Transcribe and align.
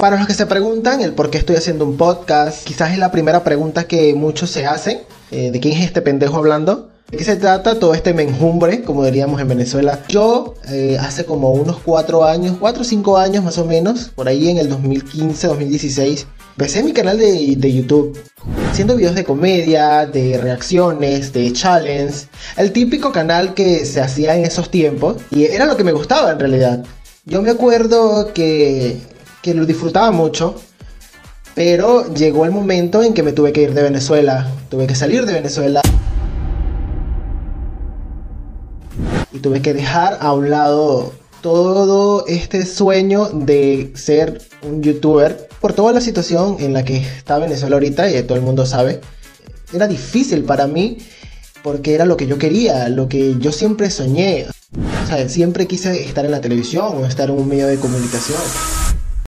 Para 0.00 0.16
los 0.16 0.28
que 0.28 0.34
se 0.34 0.46
preguntan 0.46 1.00
el 1.00 1.12
por 1.12 1.28
qué 1.28 1.38
estoy 1.38 1.56
haciendo 1.56 1.84
un 1.84 1.96
podcast, 1.96 2.62
quizás 2.62 2.92
es 2.92 2.98
la 2.98 3.10
primera 3.10 3.42
pregunta 3.42 3.88
que 3.88 4.14
muchos 4.14 4.48
se 4.48 4.64
hacen, 4.64 5.00
eh, 5.32 5.50
¿de 5.50 5.58
quién 5.58 5.76
es 5.76 5.84
este 5.84 6.02
pendejo 6.02 6.36
hablando? 6.36 6.90
¿De 7.10 7.16
qué 7.16 7.24
se 7.24 7.34
trata 7.34 7.80
todo 7.80 7.94
este 7.94 8.14
menjumbre, 8.14 8.82
como 8.82 9.04
diríamos 9.04 9.40
en 9.40 9.48
Venezuela? 9.48 10.04
Yo 10.08 10.54
eh, 10.68 10.96
hace 11.00 11.24
como 11.24 11.50
unos 11.50 11.78
cuatro 11.80 12.24
años, 12.24 12.58
cuatro 12.60 12.82
o 12.82 12.84
cinco 12.84 13.18
años 13.18 13.42
más 13.42 13.58
o 13.58 13.64
menos, 13.64 14.12
por 14.14 14.28
ahí 14.28 14.48
en 14.48 14.58
el 14.58 14.68
2015, 14.68 15.48
2016, 15.48 16.28
empecé 16.52 16.84
mi 16.84 16.92
canal 16.92 17.18
de, 17.18 17.56
de 17.56 17.72
YouTube 17.72 18.16
haciendo 18.70 18.94
videos 18.94 19.16
de 19.16 19.24
comedia, 19.24 20.06
de 20.06 20.38
reacciones, 20.38 21.32
de 21.32 21.52
challenge, 21.52 22.28
el 22.56 22.70
típico 22.70 23.10
canal 23.10 23.52
que 23.52 23.84
se 23.84 24.00
hacía 24.00 24.36
en 24.36 24.44
esos 24.44 24.70
tiempos 24.70 25.16
y 25.32 25.46
era 25.46 25.66
lo 25.66 25.76
que 25.76 25.82
me 25.82 25.90
gustaba 25.90 26.30
en 26.30 26.38
realidad. 26.38 26.84
Yo 27.24 27.42
me 27.42 27.50
acuerdo 27.50 28.32
que, 28.32 28.96
que 29.42 29.54
lo 29.54 29.66
disfrutaba 29.66 30.10
mucho, 30.10 30.54
pero 31.54 32.12
llegó 32.14 32.44
el 32.44 32.50
momento 32.50 33.02
en 33.02 33.14
que 33.14 33.22
me 33.22 33.32
tuve 33.32 33.52
que 33.52 33.62
ir 33.62 33.74
de 33.74 33.82
Venezuela, 33.82 34.48
tuve 34.68 34.86
que 34.86 34.94
salir 34.94 35.26
de 35.26 35.32
Venezuela. 35.32 35.82
y 39.32 39.40
tuve 39.40 39.62
que 39.62 39.74
dejar 39.74 40.18
a 40.20 40.32
un 40.32 40.50
lado 40.50 41.12
todo 41.42 42.26
este 42.26 42.66
sueño 42.66 43.28
de 43.28 43.92
ser 43.94 44.40
un 44.62 44.82
youtuber 44.82 45.48
por 45.60 45.72
toda 45.72 45.92
la 45.92 46.00
situación 46.00 46.56
en 46.60 46.72
la 46.72 46.84
que 46.84 46.96
está 46.96 47.38
Venezuela 47.38 47.76
ahorita 47.76 48.10
y 48.10 48.22
todo 48.22 48.36
el 48.36 48.44
mundo 48.44 48.66
sabe. 48.66 49.00
Era 49.72 49.86
difícil 49.86 50.44
para 50.44 50.66
mí 50.66 50.98
porque 51.62 51.94
era 51.94 52.04
lo 52.04 52.16
que 52.16 52.26
yo 52.26 52.38
quería, 52.38 52.88
lo 52.88 53.08
que 53.08 53.36
yo 53.38 53.52
siempre 53.52 53.90
soñé. 53.90 54.46
O 55.04 55.06
sea, 55.06 55.28
siempre 55.28 55.66
quise 55.66 56.04
estar 56.04 56.24
en 56.24 56.30
la 56.30 56.40
televisión 56.40 56.96
o 56.96 57.06
estar 57.06 57.30
en 57.30 57.36
un 57.36 57.48
medio 57.48 57.66
de 57.66 57.76
comunicación. 57.76 58.38